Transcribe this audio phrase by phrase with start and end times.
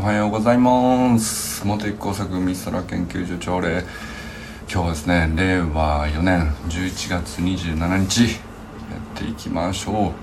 [0.00, 1.66] おはようございます。
[1.66, 3.84] 元一工作美空研究所朝礼
[4.66, 8.28] 今日はですね令和4年11月27日や
[8.96, 10.14] っていきましょ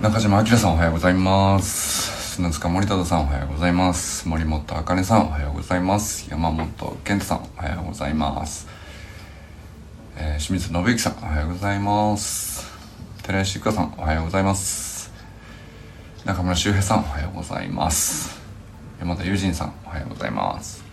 [0.00, 0.02] う。
[0.02, 2.34] 中島明さんおはようございます。
[2.34, 4.28] 砂塚森忠さんおはようございます。
[4.28, 6.28] 森本茜さんおはようございます。
[6.30, 8.68] 山本健太さんおはようございます、
[10.18, 12.70] えー清水信之さんおはようございます。
[13.22, 14.89] 寺石由香さんおはようございます。
[16.24, 18.38] 中村修平さんおはようございます。
[18.98, 20.84] 山田友人さんおはようございます。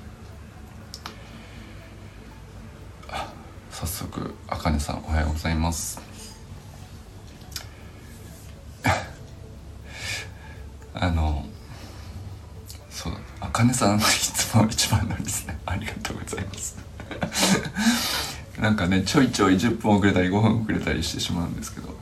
[3.69, 6.01] 早速あかねさんおはようございます。
[10.93, 11.45] あの
[12.89, 16.77] そうだあかねさんいつも 一番乗りですねありがとうございます。
[18.61, 21.93] なんかねちょいちょい10分遅れたり5分遅れたりしてしまうんですけど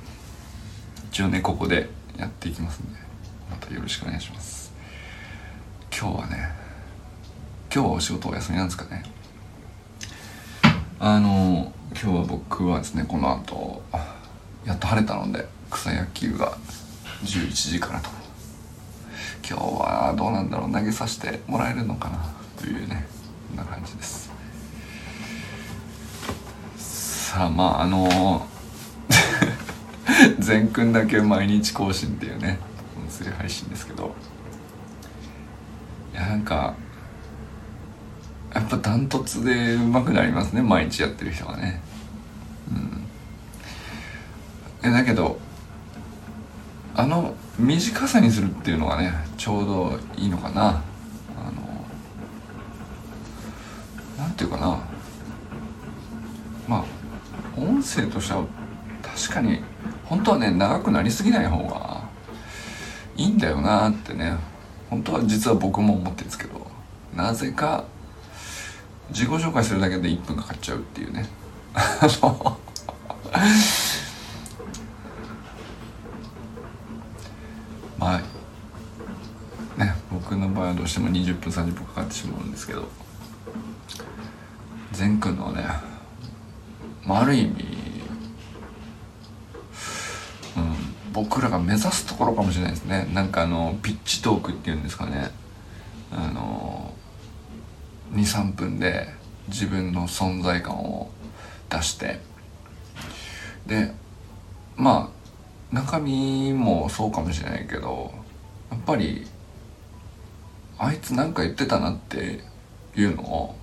[1.09, 3.05] 一応ねここでやっていきますんで。
[3.59, 4.73] またよろしくお願いします。
[5.97, 6.49] 今日はね
[7.73, 9.03] 今日はお仕事お休みなんですかね。
[10.99, 13.81] あの今日は僕はですねこの後
[14.65, 16.57] やっと晴れたので草野球が
[17.23, 18.09] 11時からと。
[19.47, 22.17] 今日はどうなんだろう投げさせてもらえるのかな
[22.59, 23.05] というね
[23.49, 24.31] こんな感じです。
[26.77, 28.47] さあまああの
[30.39, 32.59] 全くんだけ毎日更新っていうね
[33.15, 34.13] 音声配信ですけど
[36.13, 36.75] いやなんか
[38.53, 41.81] やっぱダントツで上手くなりますね毎日やってる人がね。
[44.83, 44.93] うん。
[44.93, 45.37] だけど
[46.95, 50.81] あの短さにするっていうのがねちょうどいいのかな。
[51.37, 51.85] あの
[54.17, 54.79] なんていうかな。
[56.67, 56.85] まあ
[57.59, 58.45] 音声としては
[59.03, 59.59] 確かに
[60.05, 61.94] 本当はね長くなりすぎない方が
[63.15, 64.37] いいんだよなってね。
[64.89, 66.65] 本当は実は僕も思ってるんですけど。
[67.15, 67.85] なぜか
[69.09, 71.29] 自己紹介するだけで1分かかっちゃうっていうね。
[71.73, 72.57] あの
[77.97, 82.87] まあね僕の場合はどうしても20分30分かかってしまうんですけど。
[84.95, 85.65] 善くんのはね
[87.05, 87.51] まあ、ある意味、
[90.57, 93.07] うん、僕らが目指すところかもしれないですね。
[93.13, 95.31] なんかあのピッチトークっていうんですかね。
[96.11, 96.93] あの
[98.11, 99.07] 23分で
[99.47, 101.09] 自分の存在感を
[101.69, 102.19] 出して。
[103.65, 103.93] で
[104.75, 105.09] ま
[105.71, 108.13] あ中身もそうかもしれないけど
[108.69, 109.25] やっぱり
[110.77, 112.41] あいつなんか言ってたなって
[112.93, 113.55] いうのを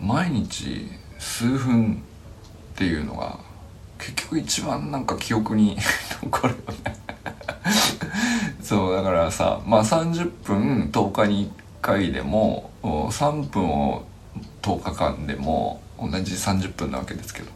[0.00, 0.90] 毎日
[1.20, 2.02] 数分
[2.74, 3.38] っていうのが
[3.98, 5.76] 結局一番なんか記憶に
[6.22, 6.96] 残るよね。
[8.62, 11.50] そうだからさまあ30分10日に1
[11.82, 14.04] 回でも3分を
[14.62, 17.50] 10日間でも同じ30分なわけですけど。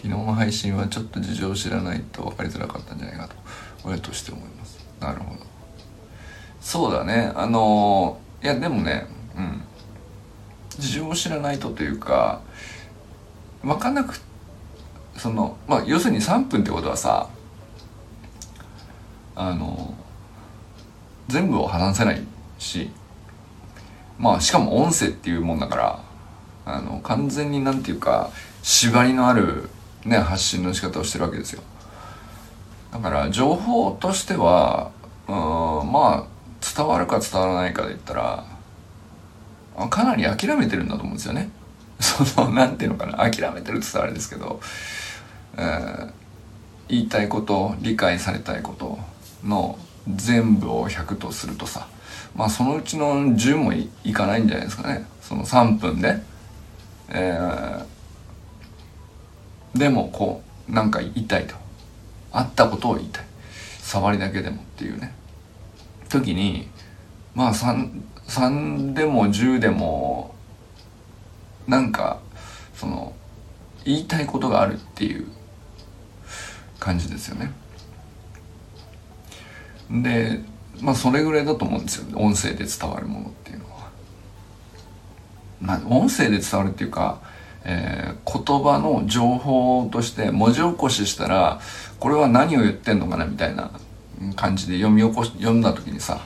[0.00, 3.34] 昨日の配信はちょっと事情を知らないと分かりづらかったんじゃないかと
[3.84, 4.78] 親として思います。
[4.98, 5.40] なるほど。
[6.58, 7.30] そうだね。
[7.34, 9.62] あのいやでもねうん。
[10.78, 12.40] 事情を知らないとというか
[13.62, 14.29] 分かんなくて
[15.20, 17.28] そのまあ要するに3分ってことはさ
[19.36, 19.94] あの
[21.28, 22.22] 全部を話せない
[22.58, 22.90] し
[24.18, 26.00] まあしかも音声っていうもんだから
[26.64, 28.30] あの完全になんていうか
[28.62, 29.68] 縛りのある
[30.06, 31.62] ね発信の仕方をしてるわけですよ。
[32.90, 34.90] だから情報としては
[35.28, 35.34] うん
[35.92, 38.44] まあ伝わるか伝わらないかで言ったら
[39.90, 41.50] かなり諦めてるんだと思うんですよね。
[42.00, 43.18] そのなんていうのかな。
[43.18, 44.60] 諦めてるって言ったらあれですけど、
[45.60, 46.10] えー
[46.88, 48.98] 言いたいこと理解されたいこと
[49.44, 49.78] の
[50.12, 51.86] 全部を100とするとさ
[52.34, 55.06] まあそのうちの10もいいかないんじゃないですかね。
[55.20, 56.16] その3分で、
[57.08, 57.84] えー
[59.78, 61.54] でもこうなんか言いたいと。
[62.32, 63.24] あったことを言いたい。
[63.78, 65.14] 触りだけでもっていうね。
[66.08, 66.68] 時に
[67.36, 70.34] まあ 3, 3でも10でも
[71.68, 72.18] なんか
[72.74, 73.14] その
[73.84, 75.28] 言いたいことがあるっていう
[76.80, 77.52] 感じですよね。
[79.90, 80.40] で
[80.80, 83.90] まあそれぐらいだと思うんですよ音声で伝わるものっていうのは。
[85.60, 87.20] まあ音声で伝わるっていうか、
[87.64, 91.60] えー言葉の情報として文字起こししたら
[91.98, 93.70] これは何を言ってんのかなみたいな
[94.36, 96.20] 感じで読み起こし読んだ時にさ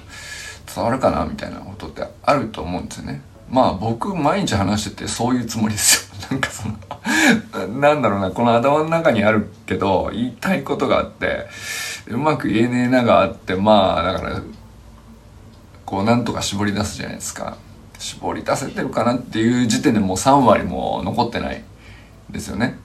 [0.74, 3.22] 伝わるかなみたいなことってあると思うんですよね。
[3.50, 6.13] まあ僕毎日話しててそういうつもりですよ。
[6.30, 6.76] なんかその、
[7.80, 11.46] なんだろうな、この頭の中にあるけど、言いたいことがあって、
[12.08, 14.42] うまく言えねえながあって、まあだから
[15.84, 17.56] こうなんとか絞り出すじゃないですか。
[17.98, 21.62] 絞り出せてるかなっていう時点でもう3割も残ってない
[22.30, 22.78] ですよね。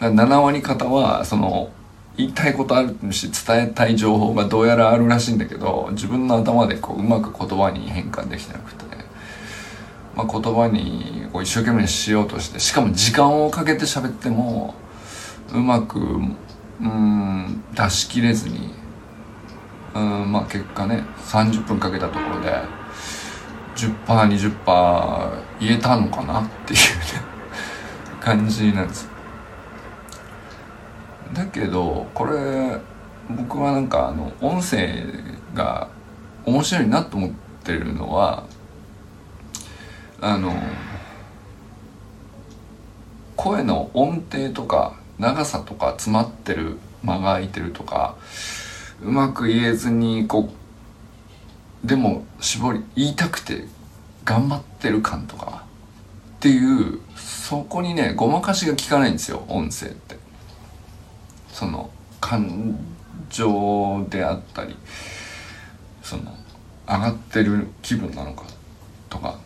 [0.00, 1.70] 7割方はその
[2.16, 8.84] 言いたいことあるし伝えたい情報がどうやらあるらしいんだけど自分の頭でこううまく言葉に変換できてなくて、
[10.20, 14.74] まあ、言葉にこう一生懸命しようとしてしかも時間をかけて喋っても
[15.50, 18.70] うまくうん出し切れずに
[19.94, 22.52] うんまあ結果ね30分かけたところで
[23.76, 26.84] 10%20% 言えたのかなっていうね
[28.20, 29.08] 感じなんです。
[31.32, 32.78] だけどこれ
[33.30, 35.02] 僕はなんかあの音声
[35.54, 35.88] が
[36.44, 37.30] 面白いなと思っ
[37.64, 38.44] てるのは
[40.20, 40.52] あの
[43.36, 48.16] 声の音程とか長さとか詰まってる間が空いてるとか
[49.02, 50.50] うまく言えずにこ
[51.84, 53.64] うでも絞り言いたくて
[54.24, 55.64] 頑張ってる感とか
[56.36, 60.20] っていうそこにねごまかしが効かないんですよ音声って。
[61.52, 61.90] その
[62.20, 62.78] 感
[63.28, 64.76] 情であったり
[66.02, 66.34] その
[66.86, 68.44] 上がってる気分なのか
[69.08, 69.38] とか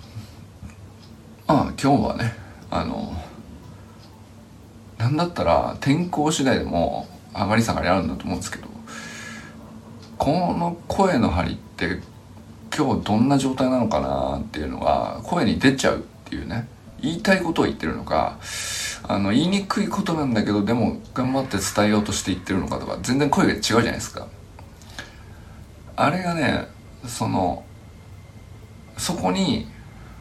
[1.46, 2.34] まあ今日はね
[2.70, 3.14] あの
[4.98, 8.68] なんだったら天候次第でも上がり下がりあるんだと思うんですけど
[10.16, 12.00] この声の張りって
[12.76, 16.66] 今日どんな状態なのかなっていうのが声に出ちゃうっていうね
[17.00, 18.38] 言いたいことを言ってるのか
[19.02, 24.26] あの言いにくいことなんだけどでも頑張って伝えようとして言ってるのかとか全然声が違うじゃないですか。
[25.96, 26.68] あれがね
[27.06, 27.64] その
[28.96, 29.66] そこに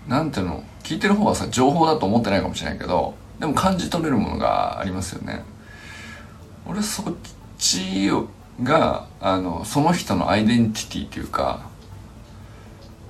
[0.08, 5.44] 何ていうの聞いてる方はさ情報だと思ってないかもしれないけどでも感じ取れるものがありますよね。
[6.65, 7.13] 俺そっ
[7.57, 8.09] ち
[8.62, 11.68] があのその人のアイデンティティというか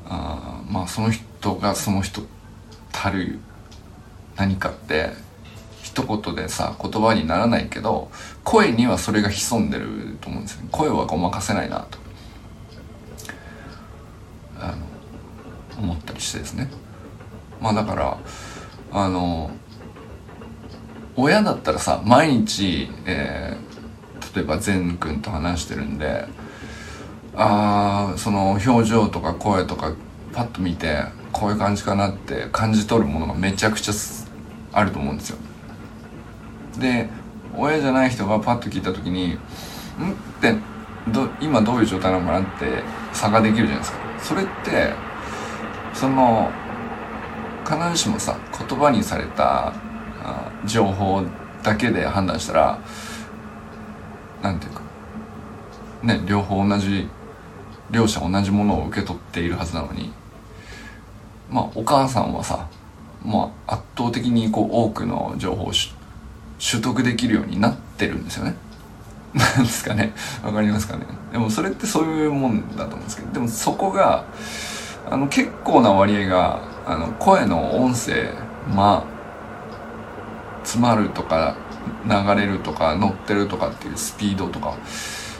[0.07, 2.21] あまあその人がその人
[2.91, 3.39] たる
[4.35, 5.11] 何かって
[5.81, 8.09] 一言でさ言葉にならないけど
[8.43, 10.69] 声にはそれが潜んでると思うんですよね。
[10.71, 11.99] 声はごまかせないなと
[14.59, 14.75] あ
[15.77, 16.69] の思ったりしてですね。
[17.63, 18.17] まあだから
[18.91, 19.49] あの
[21.15, 26.25] 親だったらさ毎日、えー、例えば善くんと話してるんで
[27.35, 29.93] あその表情とか声とか
[30.33, 33.93] パッと見てこういう感じかなって感じ取るものがめちゃくちゃ
[34.73, 35.37] あると思うんですよ
[36.79, 37.07] で
[37.55, 39.37] 親じゃない人がパッと聞いた時に「ん?」っ
[40.41, 40.53] て
[41.11, 42.83] ど今どういう状態なのかなって
[43.13, 44.91] 差ができるじゃないですかそれって
[45.93, 46.51] その
[47.73, 48.37] 必ずしもさ
[48.67, 49.73] 言葉にされた
[50.65, 51.23] 情報
[51.63, 52.79] だけで判断したら
[54.41, 54.81] なんていうか
[56.03, 57.07] ね両方同じ
[57.91, 60.11] 両者同じものを受け取っているはずなのに
[61.49, 62.67] まあお母さんはさ
[63.23, 68.55] まあ圧倒的にこう多くの情報を取得できるようになってるんですよね。
[69.33, 74.25] なんですかねわかりますかねでもそれってそういうもんだと思うんですけどでもそこが
[75.09, 78.33] あの結構な割合があの声の音声
[78.73, 79.13] まあ
[80.63, 81.55] 詰まるとか
[82.05, 84.77] 流れるとか乗ってるとかっていうスピードとか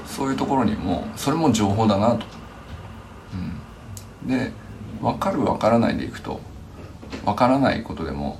[0.05, 2.25] そういうところにもそれも情報だなと。
[4.23, 4.51] うん、で
[5.01, 6.39] 分かる分からないでいくと
[7.25, 8.39] 分からないことでも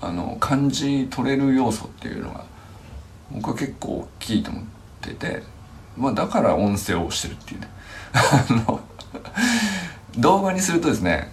[0.00, 2.44] あの感じ取れる要素っていうのが
[3.30, 4.64] 僕は結構大きいと思っ
[5.02, 5.42] てて、
[5.96, 7.68] まあ、だから音声をしてるっていうね
[8.14, 8.80] あの
[10.18, 11.30] 動画にするとですね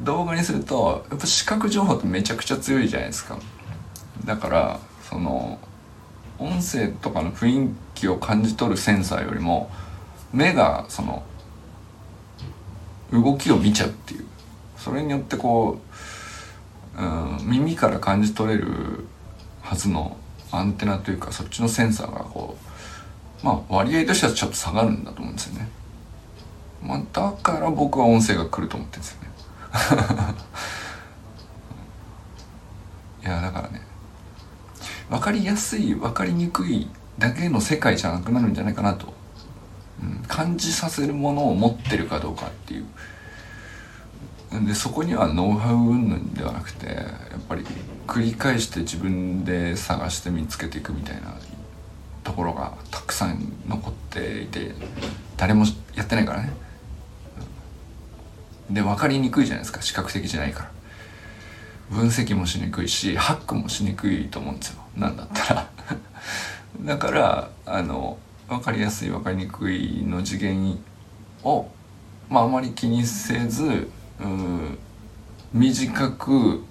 [0.00, 3.38] 動画にするとやっぱ視覚情報ってめちゃくちゃ強いじゃないですか。
[4.24, 5.58] だからその
[6.38, 9.70] 音声とかの雰囲気を感じ取るセンサーよりも
[10.32, 11.22] 目がその
[13.12, 14.26] 動きを見ちゃうっていう。
[14.76, 15.78] それによってこ
[16.96, 19.04] う、うん、耳から感じ取れる
[19.60, 20.16] はずの
[20.50, 22.56] アンテナというかそっちのセンサーがこ
[23.42, 25.68] うまあ割合としてはちょっと下がるんだと思うんですよね、
[26.82, 29.30] まあ、だから僕は音声が来ると思ってるんですよね。
[33.22, 33.80] いやだからね
[35.08, 39.14] 分かりやすい分かりにくいだけの世界じゃなくなるんじゃないかなと、
[40.02, 42.86] うん、感じさせるものを持ってるかどうかっていう。
[44.66, 47.04] でそこにはノウハウ云々ではなくてや
[47.38, 47.64] っぱり
[48.08, 51.36] 繰り返して自分で探して見つけていくみたいな
[52.24, 54.72] ところがたくさん残っていて
[55.36, 56.50] 誰もやってないからね。
[58.70, 59.82] で分かりにくいじゃないですか。
[59.82, 60.70] 視覚的じゃないから。
[61.90, 64.82] 分析もしにくいしハックもしにくいと思うんですよ。
[64.96, 65.70] なんだったら。
[66.82, 70.78] だからあの分かりやすい分かりにくいの次元
[71.42, 71.68] を、
[72.28, 74.78] まあ、あまり気にせずうん
[75.52, 76.62] 短く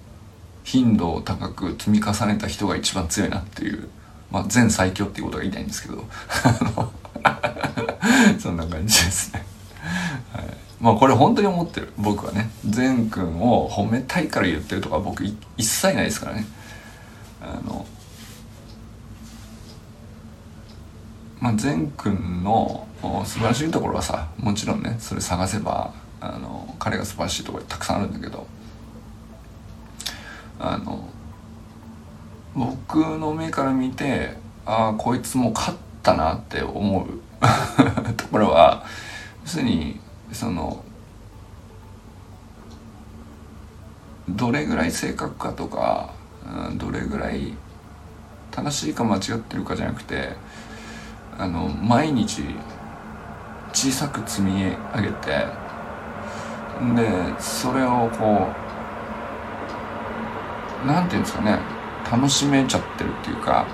[0.64, 3.88] 頻度を高く積み重ねた人が一番強いなっていう、
[4.30, 6.08] まあ、全最強っていうことが言いたいんですけど。
[8.38, 9.44] そんな感じですね。
[10.80, 16.46] まあこれ本当に思ってる僕はね善くんを褒めたいから言ってるとか僕一切ないですからね。
[17.42, 17.86] あの
[21.40, 22.86] まあ、善くんの
[23.24, 28.46] 素晴らしいところはさもちろんねそれ探せばあの彼が素晴らしいところたくさんあるんだけど
[30.58, 31.08] あの
[32.54, 37.06] 僕の目から見てああこいつも勝ったなって思う
[38.16, 38.84] ところは
[39.42, 39.99] 要するに
[40.32, 40.84] その
[44.28, 46.14] どれぐらい正確かとか
[46.76, 47.54] どれぐらい
[48.50, 50.30] 正しいか間違ってるかじゃなくて
[51.38, 52.42] あの毎日
[53.72, 54.62] 小さく積み
[54.94, 55.46] 上げて
[56.94, 58.48] でそれをこ
[60.84, 61.58] うなんていうんですかね
[62.10, 63.66] 楽しめちゃってるっていうか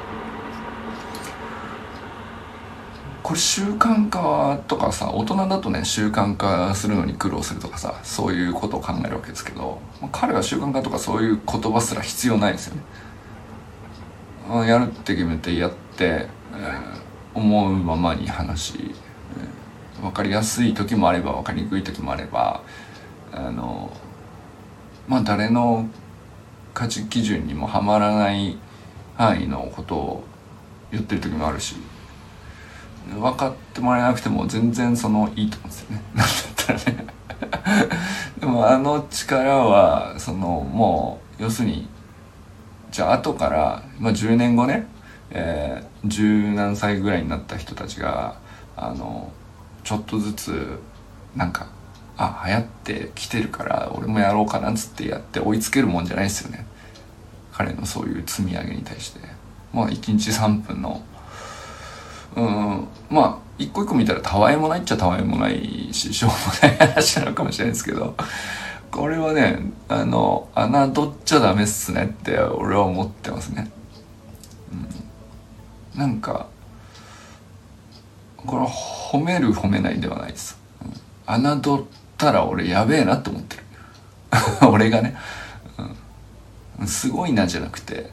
[3.27, 9.81] これ習慣化とかさ大人だとね習慣化するのに苦労するとかさそういうことを考えるわけですけど
[10.13, 14.69] 彼は習慣化とかそういう言葉すら必要ないですよね。
[14.69, 17.07] やるって決めてやって、えー
[17.37, 22.63] 思うままに話し、えー、分かりやすい時もあれば分かりにくい時もあれば
[23.31, 23.95] あの
[25.07, 25.89] まあ誰の
[26.73, 28.57] 価値基準にもはまらない
[29.17, 30.25] 範囲のことを
[30.91, 31.77] 言ってる時もあるし
[33.15, 36.03] 分かってもらえなくても全然そのいいと思うんですよね。
[36.15, 37.07] なんだったらね。
[38.41, 41.89] でもあの力はそのもう要するに
[42.91, 44.87] じゃあ後から、まあ、10年後ね
[45.31, 48.39] えー、十何歳ぐらいになった人たちが
[48.77, 49.33] あの
[49.85, 50.79] ちょっとずつ
[51.35, 51.69] なんか
[52.17, 56.67] あ流行ってきてるから俺もやろうかなっつってやって追いつけるもんじゃないですよね。
[57.53, 59.21] 彼のそういう積み上げに対して。
[59.73, 61.03] まあ1日3分の
[62.37, 62.89] うん。
[63.11, 68.15] まあ一個一個見たらたわいもないっちゃたわいもないししょうもない話なのかもしれないですけど
[68.91, 73.71] これはねあの侮っちゃダメっすねって俺は思ってますね。
[75.95, 76.01] うん。
[76.01, 76.49] なんか
[78.37, 80.59] これ褒める褒めないではないです、
[81.29, 81.85] うん、侮っ
[82.17, 83.63] たら俺やべえなって思ってる。
[84.71, 85.17] 俺がね、
[86.79, 88.11] うん、すごいなじゃなくて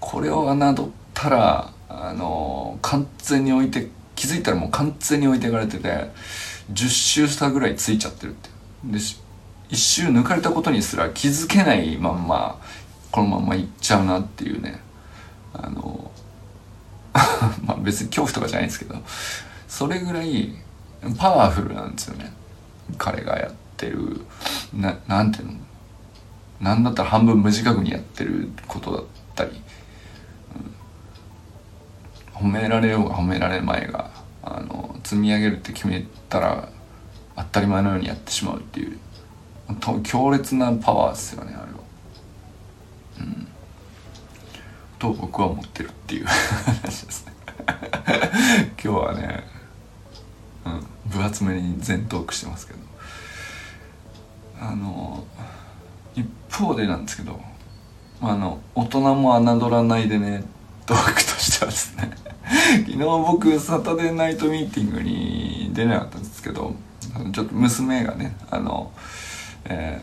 [0.00, 6.10] これを侮ったらあの、完全に置いて気づいたらもう完全に置いていかれてて
[6.72, 8.48] 10周したぐらいついちゃってるって
[8.84, 8.98] で
[9.68, 12.58] 一周抜かれたことにすら気づけないまんま
[13.12, 14.80] このまんまいっちゃうなっていうね。
[15.52, 16.10] あの
[17.64, 18.94] まあ別に恐怖とかじゃないんですけど
[19.68, 20.54] それぐらい
[21.16, 22.32] パワフルなんですよね。
[22.98, 24.20] 彼がやってる
[24.74, 25.52] ななんていうの
[26.60, 29.50] なんだったら半分無自覚にやってることだったり、
[32.46, 34.10] 褒められようが褒められまいが
[34.42, 36.68] あの積み上げるって決めたら
[37.36, 38.98] 当たり前のようにやってしまうっていう
[40.04, 41.78] 強烈なパワーですよねあれは。
[43.20, 43.48] うん。
[44.98, 46.26] と僕は思ってるっていう
[46.82, 47.32] 話ですね。
[48.82, 49.44] 今日はね、
[50.64, 52.78] うん、分厚めに全トークしてますけど。
[54.58, 55.24] あの
[56.14, 57.38] 一方でなんですけど
[58.22, 60.44] あの大人も侮らないでね
[60.86, 62.10] トークとしてはですね。
[62.86, 66.74] 昨日僕サタデーナイトミーティングに出なかったんですけど
[67.32, 68.92] ちょっと娘がねあの、
[69.64, 70.00] え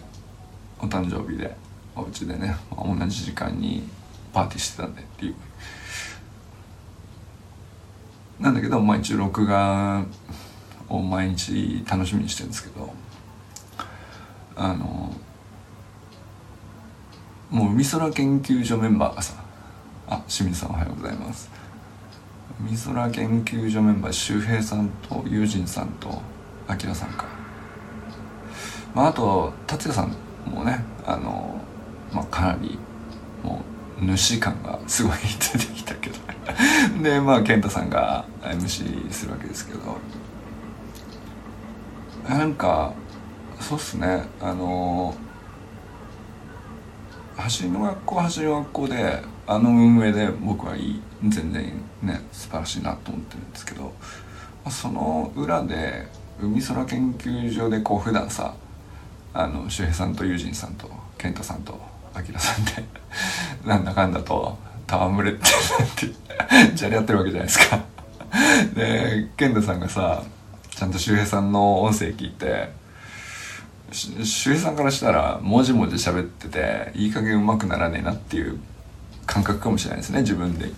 [0.79, 1.55] ー、お誕生日で
[1.95, 3.88] お家でね同じ時間に
[4.33, 5.36] パーティーしてたんでっていう。
[8.39, 10.03] なんだけどまあ一録画
[10.89, 12.93] を毎日楽しみにしてるんですけど
[14.55, 15.13] あの
[17.51, 19.42] もう海空研究所メンバーがさ
[20.07, 21.50] あ清水さんおはようございます。
[22.60, 26.22] 海空研究所メンバー周平さんと友人さんと
[26.69, 27.25] 明さんか。
[28.93, 30.15] まああと達也さん
[30.50, 31.60] もねあの
[32.12, 32.77] まあかなり
[33.43, 33.62] も
[34.01, 36.17] う主感がすごい出てきたけど。
[37.01, 39.79] でまあ健太さんが MC するわけですけど。
[42.27, 42.93] なんか
[43.62, 44.27] そうっすね。
[44.41, 45.15] あの
[47.38, 51.71] 走りの学校走りの学校であの運営で僕はいい全然
[52.01, 53.93] ね素晴らしいなと思ってるんですけど
[54.69, 56.07] その裏で
[56.41, 58.55] 海空研究所でこう普段さ
[59.33, 61.79] あの周平さんと友人さんと健太さんと
[62.15, 62.71] 明さんで
[63.65, 64.57] なんだかんだと
[64.88, 65.41] 戯れてっ
[65.95, 67.79] てじゃれやってるわけじゃないですか。
[68.75, 70.23] で健太さんがさ
[70.69, 72.71] ちちゃんと周平さんの音声聞いて
[73.91, 78.59] 周平さんからしたらもじもじ喋ってていい加減うまくならねえなっていう
[79.25, 80.65] 感覚かもしれないですね自分で。
[80.67, 80.71] で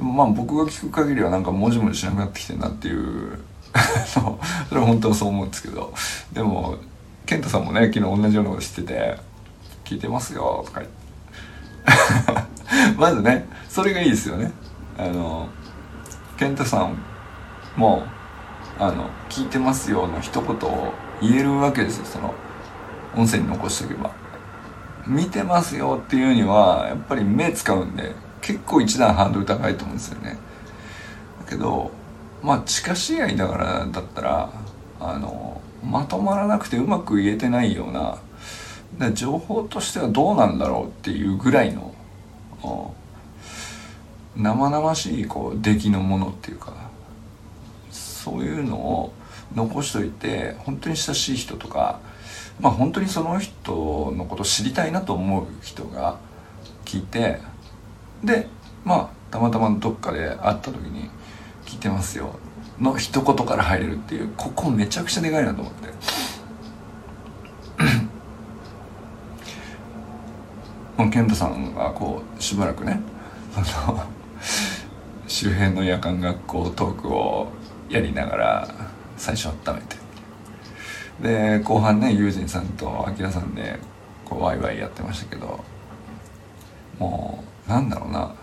[0.00, 3.38] もまあ僕が聞く限りはなんかもじもじしなくなってきてるなっていう
[4.06, 4.38] そ
[4.72, 5.92] れは本当はそう思うんですけど。
[6.32, 6.76] でも
[7.26, 9.18] 健太さんもね昨日同じようなこと知ってて
[9.84, 10.96] 「聞いてますよ」とか言って。
[12.96, 14.52] まずねそれがいいですよね。
[14.98, 15.48] あの
[16.38, 16.96] 健太さん
[17.76, 18.04] も
[18.78, 22.34] あの「聞いてますよ」の一言を言えるわけですよその
[23.16, 24.25] 音声に残しておけば。
[25.06, 30.36] 見てますよっていうにはやっぱり目使うんで結構一段ハードル高いと思うんですよね。
[31.44, 31.90] だけど
[32.42, 34.50] まあ近しい合だからだったら
[35.00, 38.18] あのまとまらなくてうまく言えてないような
[38.98, 41.94] だ情報としてはどうなんだろうっていうぐらいの
[44.36, 46.72] 生々しいこう出来のものっていうか
[47.90, 49.12] そういうのを
[49.54, 52.00] 残しといて本当に親しい人とか
[52.60, 56.18] まあ本当にその人のことを知りたいなと思う人が
[56.84, 57.40] 聞いて
[58.24, 58.48] で
[58.84, 61.10] まあたまたまどっかで会った時に
[61.66, 62.38] 「聞いてますよ」
[62.80, 65.86] の一言から入れるっていうここめちゃくちゃでかいなと思って。
[70.96, 73.00] もう健太さんがこうしばらくね
[73.54, 73.60] あ
[73.90, 74.02] の
[75.28, 77.48] 周辺の夜間学校トークを
[77.90, 78.68] やりながら
[79.18, 79.95] 最初温めて
[81.20, 83.78] で後半ね友人さんと明さんで
[84.24, 85.64] こうワイワイやってましたけど
[86.98, 88.34] もうなんだろうな。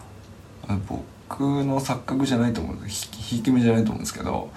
[0.88, 4.52] 僕の錯覚じゃないと思うひいき目じゃないと思うんですけど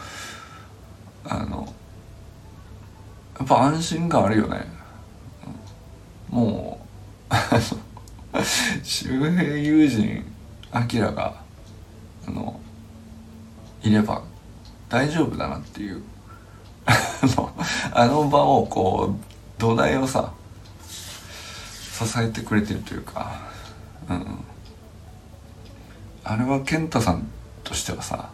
[1.24, 1.66] あの
[3.38, 4.60] やっぱ安心感あるよね。
[6.28, 6.86] も
[7.30, 8.44] う
[8.84, 10.24] 周平友人
[10.72, 11.42] 明が
[12.26, 12.60] あの
[13.82, 14.22] いれば
[14.88, 16.02] 大丈夫だなっていう
[17.92, 20.32] あの場をこう土台をさ
[20.84, 23.40] 支えてくれてるというか、
[24.08, 24.44] うん、
[26.24, 27.26] あれは健太さん
[27.64, 28.28] としてはさ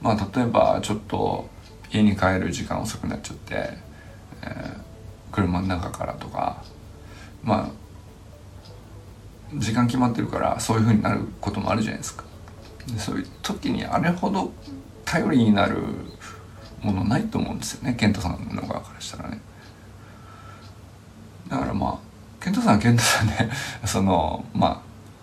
[0.00, 1.48] まあ例えばちょっと
[1.92, 3.78] 家に帰る時間遅くなっちゃって、
[4.42, 6.62] えー、車の中からとか
[7.42, 7.86] まあ
[9.54, 12.24] 時間決まってるからそういう風になることもあるじゃないですか。
[12.88, 14.52] でそういう時にあれほど
[15.04, 15.76] 頼りになる
[16.86, 19.40] ものないと思うんですよね健太さんの側からしたらね
[21.48, 21.98] だからまあ
[22.42, 23.50] 健太さんは健太さんで
[23.84, 24.82] そのま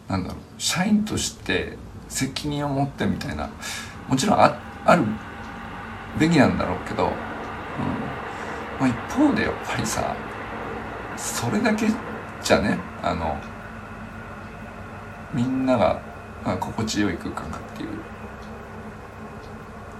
[0.09, 1.77] あなんだろう社員として
[2.09, 3.49] 責任を持ってみたいな
[4.07, 4.53] もちろんあ
[4.85, 5.03] ある
[6.19, 7.11] べきなんだろうけど、うん
[8.79, 10.13] まあ、一方でやっぱりさ
[11.15, 11.87] それだけ
[12.43, 13.37] じゃねあの
[15.33, 15.99] みんなが
[16.59, 17.89] 心地よい空間かっていう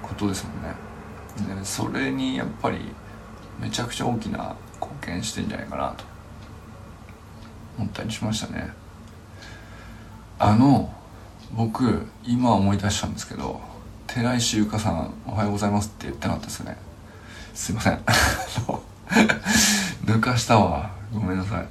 [0.02, 0.82] ことですもんね。
[1.37, 2.77] でそれにやっぱり
[3.59, 6.03] めちゃくちゃ大きな貢献してんじゃないかなと
[7.77, 8.71] 思ったりしましたね。
[10.37, 10.93] あの
[11.53, 13.61] 僕今思い出したんですけど
[14.07, 16.77] 寺石ゆかさんおはようございますって言ってなかったですよね。
[17.53, 17.99] すいません。
[20.05, 20.91] 抜かしたわ。
[21.13, 21.67] ごめんなさい。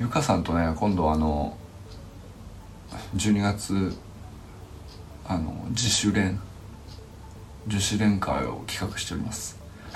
[0.00, 1.56] ゆかさんとね今度あの
[3.16, 3.96] 12月
[5.24, 6.40] あの自主練
[7.66, 9.56] 女子連会を企画しております。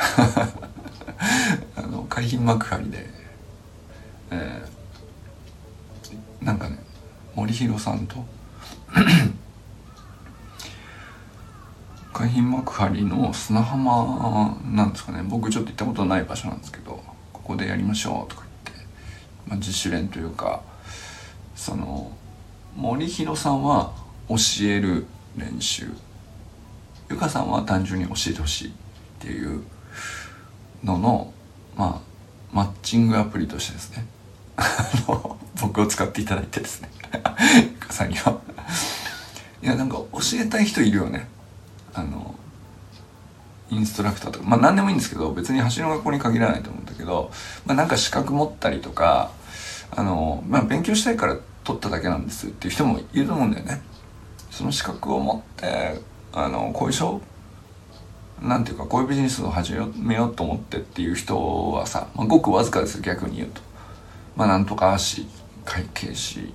[1.76, 3.08] あの海浜幕張で、
[4.30, 6.78] えー、なんかね
[7.34, 8.24] 森弘さんと
[12.12, 15.22] 海浜幕張の砂浜なんですかね。
[15.22, 17.02] 僕ちょっと行ったことない場所なんですけど
[17.32, 18.86] ここでやりましょうとか言って、
[19.46, 20.62] まあ、自主練というか
[21.54, 22.12] その
[22.76, 23.92] 森弘さんは
[24.28, 25.90] 教える練習
[27.08, 28.72] ゆかさんは単純に教えてほしいっ
[29.20, 29.62] ていう
[30.82, 31.32] のの
[31.76, 32.06] まあ
[32.52, 34.06] マッチングアプリとしてですね。
[35.60, 36.90] 僕を使っていただいてですね。
[37.12, 38.38] ゆかさんには。
[39.62, 41.28] いやなんか教えたい人いるよね。
[41.94, 42.34] あの
[43.70, 44.44] インストラクターとか。
[44.46, 47.30] まあ何でもいいんですけど別に走りの学校に限らないと思うんだけど、
[47.66, 49.30] まあ、なんか資格持ったりとか
[49.94, 53.82] あの、まあ、勉強したいから取っただけなんですっていう人もいると思うんだよね。
[54.50, 56.00] その資格を持って
[56.36, 57.22] あのこういう商
[58.42, 63.62] なんていうかこういうビジネスを始めようと思ってっていう人はさ、まあ、ごくわずかです逆に言うと。
[64.36, 65.26] まあなんとか士
[65.64, 66.52] 会計士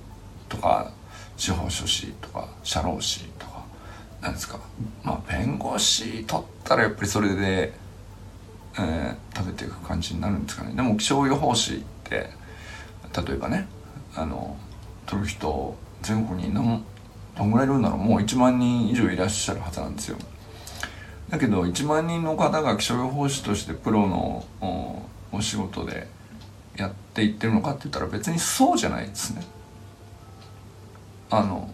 [0.48, 0.92] とか
[1.36, 3.64] 司法書士とか社労士とか
[4.20, 4.60] なんですか。
[5.02, 7.72] まあ弁護士取ったらやっぱりそれで、
[8.78, 10.74] えー、食べていく感じになるんですかね。
[10.76, 12.30] でも気象予報士って
[13.26, 13.66] 例えばね
[14.14, 14.56] あの
[15.06, 16.84] 取る人全国に何
[17.36, 17.98] どんぐらいいるんだろう。
[17.98, 20.18] もう1万人以上いらっしゃるはずなんですよ。
[21.30, 24.44] だけど1万人の方が気象予報士としてプロの
[25.32, 26.06] お仕事で
[26.76, 29.42] やっていってるのかって言ったら別にそうじゃないですね。
[31.30, 31.72] あの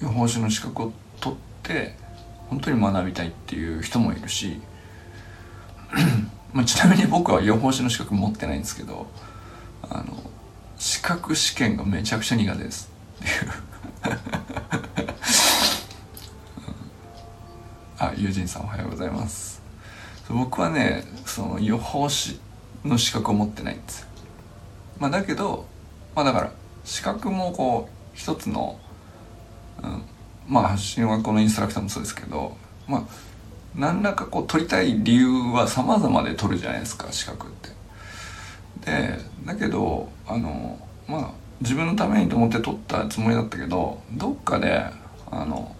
[0.00, 1.94] 予報士の資格を取って
[2.50, 4.60] 本当に学びたいっていう人もいるし
[6.52, 9.06] まあちなみに僕は予報士の資格持ってないんですけど
[9.88, 10.22] あの
[10.76, 12.92] 資格試験がめちゃくちゃ苦手です
[13.22, 13.67] っていう。
[18.00, 19.60] あ友人さんおはようございます。
[20.28, 22.38] 僕はねその予報士
[22.84, 24.02] の資格を持ってないんです。
[24.02, 24.06] よ
[25.00, 25.66] まあだけど
[26.14, 26.52] まあだから
[26.84, 28.78] 資格もこう一つの、
[29.82, 30.02] うん、
[30.46, 32.56] まあ発信はこのインストラクターもそうですけど
[32.86, 33.02] まあ
[33.74, 37.68] 何らかこう取りたい理由は様々で取るじゃないですか資格って。
[38.84, 41.30] でだけどあのまあ
[41.60, 44.84] 自分のためにと思って取ったつもりだったけどどっかで
[45.32, 45.74] あの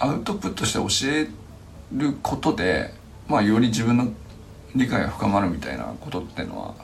[0.00, 1.28] アウトプットして教え
[1.92, 2.92] ることで、
[3.28, 4.08] まあ、より自分の
[4.74, 6.74] 理解が深まるみたいなことっていうのは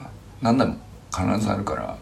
[0.41, 0.77] 何でも
[1.11, 1.97] 必ずあるから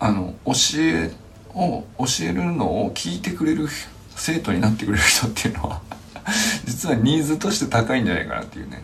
[0.00, 1.12] あの教え
[1.54, 3.68] を教えるのを聞いてくれる
[4.16, 5.80] 生徒になってくれる人っていうのは
[6.64, 8.82] 実はニーズとして高いんじゃないかなっていうね。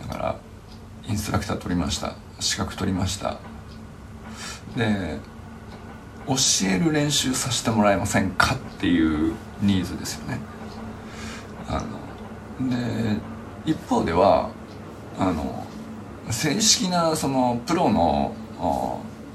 [0.00, 0.36] だから
[1.08, 2.14] インストラクター取りました。
[2.40, 3.38] 資格取りました。
[4.76, 5.18] で
[6.26, 6.34] 教
[6.68, 10.38] える練習させてもらえませんかっていうニーズですよね。
[11.68, 11.82] あ
[12.60, 13.16] ので
[13.64, 14.50] 一方では
[15.18, 15.66] あの
[16.30, 18.34] 正式なそのプロの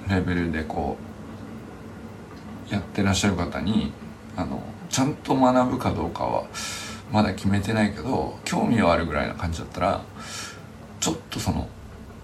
[0.10, 0.98] レベルでこ
[2.70, 3.92] うやってらっしゃる方に
[4.36, 6.46] あのちゃんと学ぶかどうかは
[7.12, 10.02] まだ決めてないけど興味はあるぐらいな感じだったら
[11.00, 11.68] ちょっとその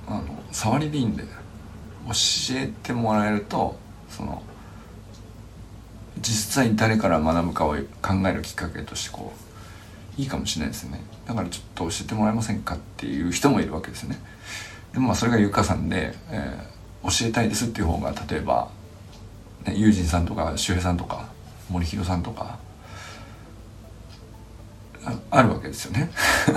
[0.07, 2.11] あの触りでいいんで教
[2.55, 3.77] えてもらえると
[4.09, 4.43] その
[6.23, 9.33] 実際誰から学ぶかを考えるきっかけとしてこ
[10.17, 11.01] ういいかもしれないですね。
[11.27, 14.17] だからちょっと教えてもらえませんかっていう人もいるわけですね。
[14.93, 18.69] でもまあそれがゆかさんで、えー、教えたいですっていう方が例えば、
[19.65, 21.29] ね、友人さんとか周平さんとか
[21.69, 22.57] 森弘さんとか
[25.29, 26.11] あるわけですよね。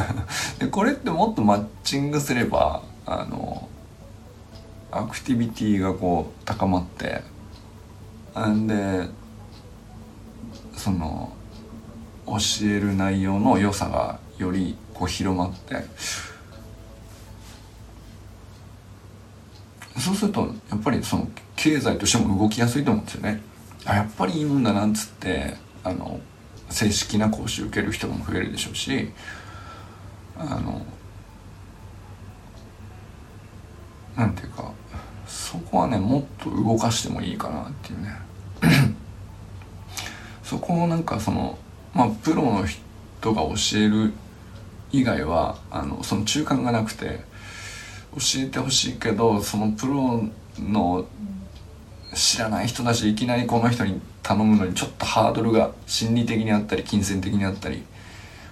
[0.60, 3.68] でこれってもっとマッチングすればあの
[4.92, 7.22] アクティビティがこう高まって
[8.38, 9.08] んで
[10.76, 11.32] その
[12.26, 12.36] 教
[12.66, 15.74] える内容の良さがよりこう広まって
[19.98, 23.42] そうするとやっぱりその経済としても動きやすいと思うんですよね。
[23.86, 26.20] あやっぱりいいもんだなんつってあの
[26.68, 29.12] 正式な講習受ける人も増えるでしょうし
[30.36, 30.84] あの
[34.16, 34.72] なんていうか
[35.26, 38.25] そこはねもっと動かしてもいいかなっていうね
[40.46, 41.58] そこをなんかその
[41.92, 44.12] まあプロの人が教える
[44.92, 47.20] 以外はあのその中間がなくて
[48.14, 50.22] 教えてほしいけどそのプロ
[50.58, 51.04] の
[52.14, 57.82] 知らない人だしいきなりこの人に頼むのにちょっとハードルが心理的にあったり金銭的にあったり、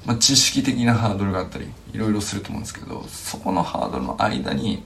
[0.04, 4.83] まあ、知識的なハードルがあったりいろいろすると思うんですけどそこのハードルの間に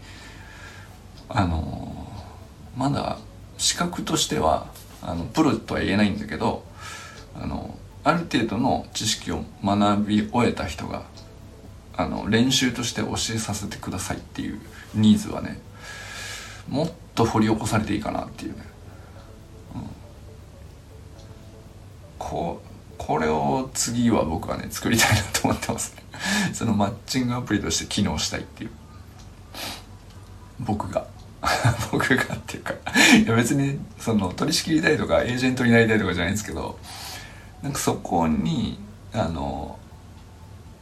[1.30, 2.06] あの
[2.76, 3.18] まだ
[3.56, 4.66] 資格としては
[5.00, 6.67] あのプロとは言えないんだけど
[7.34, 11.02] あのある程度の知識を学び終えた人が
[11.96, 14.60] あの練習として教えさせてくださいっていう
[14.94, 15.60] ニーズはね
[16.68, 18.58] もっと掘り起こされていいかなっていうね、
[19.74, 19.82] うん、
[22.18, 22.62] こ
[22.96, 26.02] これを次は僕はね作りたいなと思ってますね。
[26.52, 28.70] そのマッチングアプリとして機能したいっていう。
[30.60, 31.06] 僕が。
[31.92, 32.74] 僕がっていうか。
[33.24, 36.78] いや別にその取り仕切りたいとかエージェントになりたいとかじゃないんですけど
[37.62, 38.78] なんかそこに
[39.12, 39.78] あの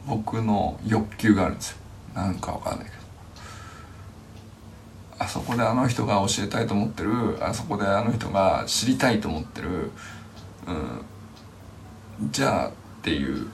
[0.07, 1.77] 僕の欲求があるんですよ。
[2.13, 2.97] なんかわかんないけど。
[5.19, 9.91] あそこであの人が教えたいと思ってるあそこであの人が知りたいと思ってる、
[12.19, 13.47] うん、じゃあっていう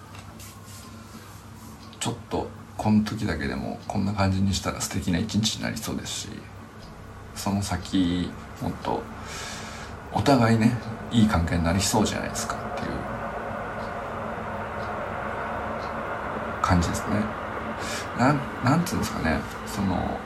[2.00, 6.28] ちょっとこの時だけでもこんな感じにしたら素敵な一日になりそうですし
[7.36, 8.30] その先
[8.62, 9.02] もっと
[10.12, 10.78] お互いね
[11.12, 12.90] いい関係になりそうじゃないですかっていう
[16.74, 17.24] 感じですね。
[18.18, 19.40] なんなんつうんですかね。
[19.68, 20.18] その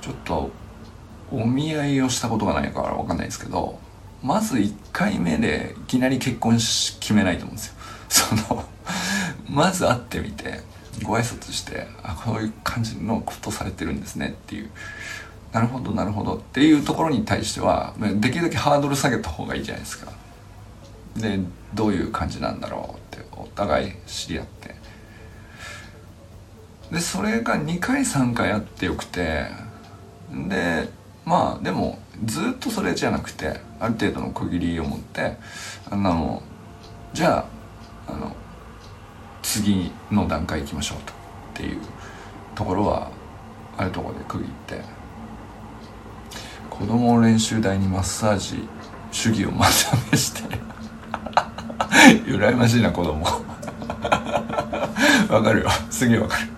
[0.00, 0.50] ちょっと
[1.30, 3.78] お見合いをしたことがないから分かんないですけど
[4.22, 7.74] まず1回目でいきなり結婚し決めないと思うんですよ。
[8.08, 8.64] その
[9.48, 10.60] まず会ってみて
[11.02, 14.70] ご挨拶してあこういう感じのことされてるんですねっていう。
[15.52, 20.23] なるほどなるほどっていうところに対してはできるだけハードル下げた方がいいじゃないですか。
[21.16, 21.40] で
[21.74, 24.74] どういう感じなんだろうってお互い知り合って。
[26.90, 29.46] でそれが2回3回あってよくて。
[30.48, 30.88] で
[31.24, 35.36] まあでもずっとそれじゃなくてある程度の区切りを持って
[35.88, 36.42] あの
[37.12, 37.46] じゃ
[38.06, 38.34] ああの
[39.42, 41.14] 次の段階行きましょうとっ
[41.54, 41.80] ていう
[42.54, 43.10] ところは
[43.76, 45.04] あるところで区切って。
[46.74, 48.68] 子供を練習台にマッサージ
[49.12, 49.70] 主義をまた
[50.10, 50.73] めして。
[52.32, 53.24] 羨ましいな子供。
[55.28, 55.70] わかるよ。
[55.90, 56.48] すげえわかる。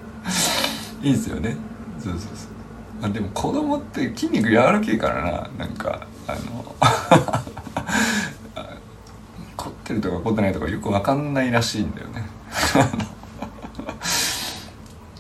[1.03, 1.57] いいですよね。
[1.99, 3.07] そうそうそう。
[3.07, 5.49] あでも子供って筋肉柔らけいからな。
[5.59, 6.75] なんかあの
[9.57, 12.27] 凝ってるとか凝ってないとかよく分かんないらしいんだよね。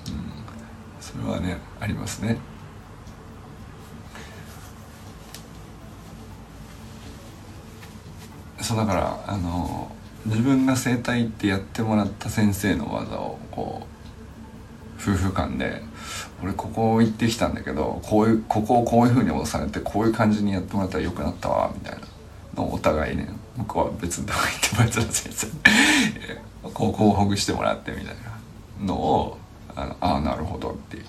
[0.08, 0.14] うん、
[1.00, 2.38] それはねありますね。
[8.66, 9.75] そうだからあの
[10.26, 13.96] 自分が整体ってやってもらった先生の技をこう
[15.00, 15.82] 夫婦間で
[16.42, 22.00] 俺ここ行ってきたんだけどこういうここをこういうふうに押されてこういう感じにやってもらったらよくなったわみたいな
[22.56, 25.46] のをお互いね向こうは別のとこ行って別の先生。
[26.74, 28.06] ここうほぐしてもらってみたい
[28.80, 29.38] なのを
[29.76, 31.04] あのあなるほどっていう。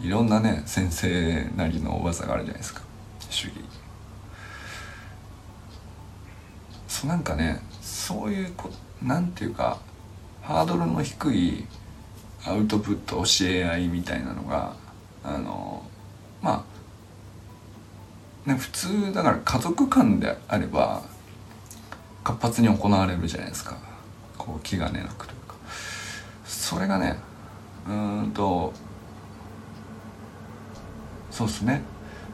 [0.00, 2.82] いろんなね先生なりの技があるじゃないですか
[3.30, 3.54] 主義。
[6.88, 7.60] そうなんかね
[8.04, 8.68] そういうこ
[9.02, 9.78] なんていうか
[10.42, 11.64] ハードルの低い
[12.44, 14.74] アウトプット教え合いみたいなのが
[15.24, 15.82] あの
[16.42, 16.66] ま
[18.46, 21.00] あね普通だから家族間であれば
[22.22, 23.78] 活発に行われるじゃないですか。
[24.36, 25.54] こう気兼ねなくというか。
[26.44, 27.16] それがね
[27.88, 28.74] うんと
[31.30, 31.80] そうっすね。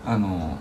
[0.04, 0.59] あの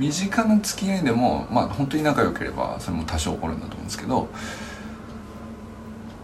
[0.00, 4.28] 身近な付き合いでもまあ本当に仲良ければそれも多少起こるんだと思うんですけど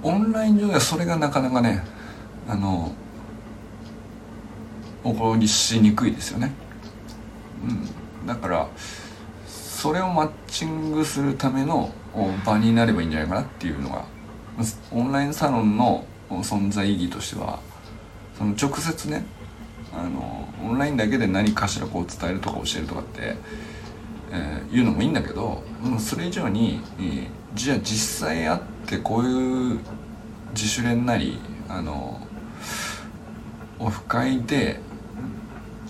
[0.03, 1.85] オンライン上ではそれがなかなかね
[2.49, 2.93] あの
[5.05, 6.53] 起こりしにくいですよね、
[8.23, 8.69] うん、だから
[9.47, 11.91] それをマッチングするための
[12.47, 14.07] 場になればいいんじゃないかなっていうのが
[14.91, 17.61] オンラインサロンの存在意義としては
[18.39, 19.27] その直接ね
[19.97, 23.37] あのオンラインだけで何かしらこう伝えるとか教えるとかって、
[24.31, 29.79] えー、言うのもいいんだけど、うん、それ以上に、えー、じゃあ実際会ってこういう
[30.53, 32.21] 自主練なりあの
[33.79, 34.81] オフ会で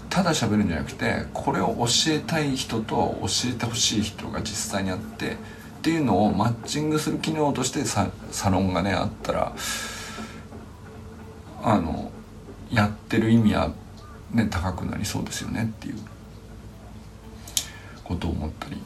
[0.09, 5.37] ただ喋るんじゃなくてこれを教えたい人と教えてほしい人が実際にあってっ
[5.83, 9.55] ていうのをマッチングする機能としてササロンがねあったら
[11.63, 12.11] あの
[12.71, 13.73] やってる意味は
[14.37, 15.95] ね高くなりそうですよねっていう
[18.05, 18.77] ことを思ったり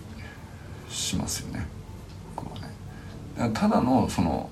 [0.89, 1.67] しますよね。
[3.39, 4.51] ねただのその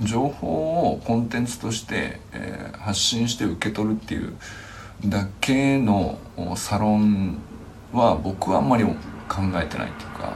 [0.00, 4.34] 情報をコンテンツとして、えー、発信して受け取るっていう
[5.06, 6.18] だけの
[6.56, 7.38] サロン
[7.92, 8.92] は僕はあんまり考
[9.54, 10.34] えてないっていうか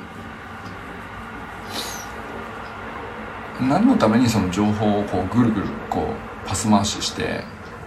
[3.60, 7.42] 何のためにその情報をこうぐるぐるこうパス回しして、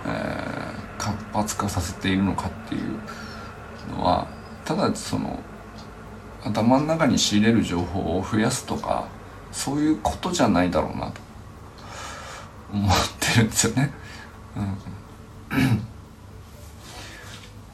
[0.06, 0.59] えー、
[1.00, 3.00] 活発化させているのかっていう
[3.92, 4.28] のは
[4.66, 5.40] ただその
[6.44, 9.08] 頭の中に仕入れる情報を増やすとか
[9.52, 11.22] そういうことじゃないだろうなと
[12.72, 13.92] 思ってるんですよね。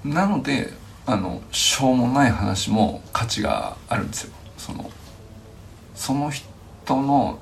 [0.06, 0.72] うん、 なので
[1.06, 4.34] あのしょうもない話も価値があるんですよ。
[4.58, 4.90] その
[5.94, 6.46] その人
[7.02, 7.40] の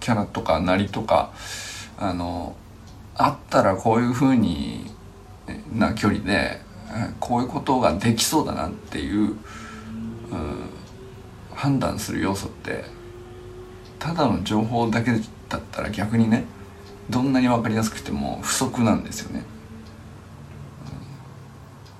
[0.00, 1.32] キャラとかなりとか
[1.98, 2.54] あの
[3.16, 4.94] あったらこういうふうに
[5.72, 6.60] な距離で
[7.20, 9.36] こういうことができそうだなっていう、
[11.54, 12.84] 判断する要素って
[13.98, 15.12] ただの情報だけ
[15.48, 16.44] だったら逆にね
[17.08, 19.44] どんなに分かりやすくても不足なんですよね、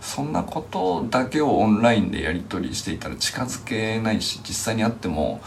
[0.00, 5.40] そんなことだけをオンラインでやり取りしていたら近づけないし実際に会っても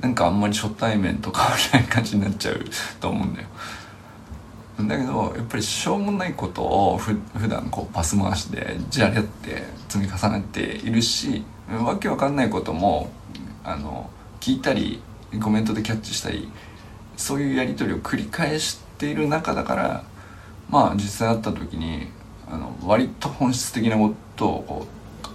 [0.00, 2.60] なんかあんまり初対面と変わらない感じになっちゃう
[3.00, 3.48] と思うんだよ。
[4.88, 11.42] だけどやっぱりしょうもないことをふ普段こうパス回しでじゃれって積み重ねているし
[11.84, 13.10] わけわかんないことも
[13.64, 15.02] あの聞いたり
[15.42, 16.50] コメントでキャッチしたり
[17.16, 20.04] そういうやり取りを繰り返している中だから
[20.68, 22.08] まあ実際会った時に
[22.50, 24.90] あの割と本質的なことをこう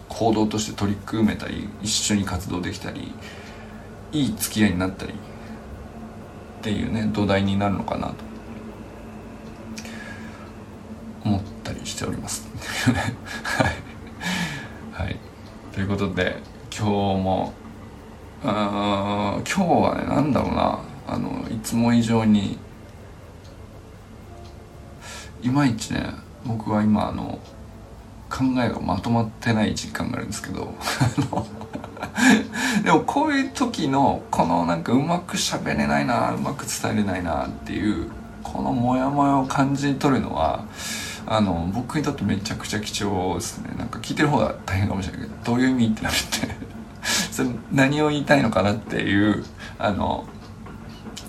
[0.09, 3.13] 行動として取り組めたり一緒に活動できたり
[4.11, 5.15] いい付き合いになったりっ
[6.61, 8.15] ていうね土台になるのかなと
[11.23, 12.45] 思ったりしております。
[14.91, 15.17] はい、はい、
[15.73, 16.41] ということで
[16.77, 16.91] 今日
[17.23, 17.53] も
[18.43, 20.79] あ今日はねなんだろうな。
[21.07, 22.57] あのいつも以上に
[25.43, 26.09] いまいちね
[26.43, 27.39] 僕は今あの
[28.27, 30.73] 考えがまとまってない実感があるんですけど
[32.83, 38.09] でもこういう時のこのなんかうまく喋れないなうまく伝えれないなっていう
[38.41, 40.65] このモヤモヤを感じ取るのは
[41.27, 46.19] あの僕にとってめちゃくちゃ貴重ですねなんか聞いてる方が大変かもしれないけどどういう意味ってなって
[47.31, 49.43] それ何を言いたいのかなっていう
[49.79, 50.25] あの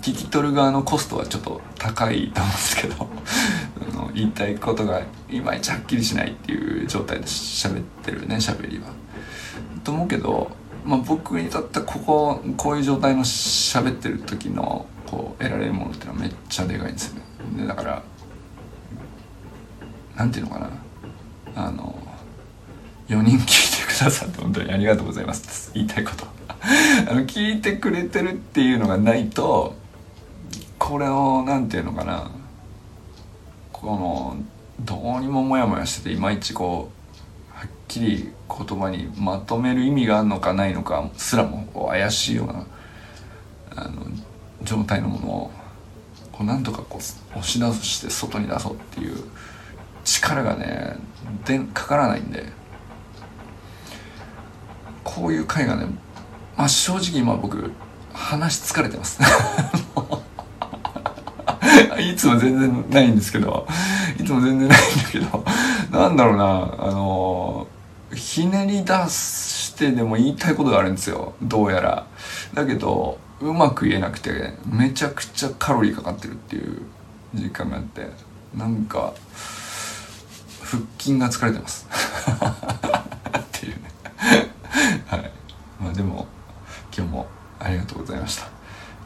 [0.01, 3.09] 聞き取る側のコストはちょっと高いと思うんですけど
[3.91, 8.85] あの言いたいことがいまいちはっきりしないっていう状態で喋ってるね喋りは。
[9.83, 10.51] と思うけど、
[10.85, 17.21] まあ、僕にとってこここういう状態の喋ってる時のこう得られるものっていうのはめっちゃでかいんですよね。
[17.61, 18.03] でだから
[20.17, 20.69] なんていうのかな。
[21.55, 21.95] あの
[23.07, 26.27] 4人聞いてくださって本当にありがとうございます言いたいこと。
[27.09, 29.75] あの聞いてくれてるっていうのがないと
[30.77, 32.29] これをなんていうのかな。
[33.71, 34.37] この
[34.79, 36.91] どうにもモヤモヤしてていまいちこ
[37.53, 42.65] うはっきり言葉にまとめる意味があるのかないのかすらも怪しいような
[43.75, 44.07] あの
[44.63, 45.51] 状態のものを
[46.31, 49.23] こうなんとかこう押し出して外に出そうっていう
[50.07, 50.95] 力がね
[51.45, 52.45] でかからないんで。
[55.03, 55.85] こういう回がね
[56.57, 57.71] まあ正直今僕
[58.13, 59.19] 話疲れてます。
[61.99, 63.67] いつも全然ないんですけど。
[64.19, 65.45] いつも全然ないんだけど。
[65.91, 67.67] なんだろうなあの
[68.13, 71.33] ひねり出してでも言いたいことがあるんですよ。
[71.41, 72.05] どうやら。
[72.53, 76.81] だけどうまく言えなくてめちゃくちゃカロリーかかってるっていう
[77.33, 78.07] 実感があって。
[78.55, 79.13] なんか
[80.67, 81.87] 腹筋が疲れてます。
[83.39, 83.91] っていうね。
[85.07, 85.31] はい。
[85.79, 86.27] まあでも
[86.95, 87.27] 今日も
[87.57, 88.47] ありがとうございました。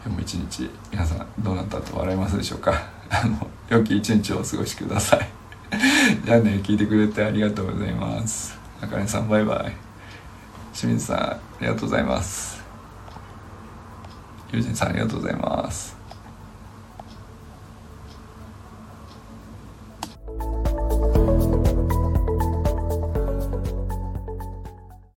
[0.04, 2.74] 今日も一日皆さんどうなったと笑いますでしょうか。
[3.12, 5.30] あの良き一日をお過ごしください。
[6.26, 8.58] じゃあね聞いてくれてありがとうございます。
[8.82, 9.74] あかねさんバイバイ。
[10.74, 12.60] 清水さんありがとうございます。
[14.52, 16.01] 友人さんありがとうございます。